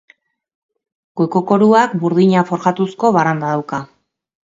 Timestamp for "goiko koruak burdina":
1.19-2.45